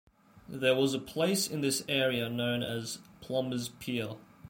[0.49, 4.15] There was a place in this area known as Plummer's Pier.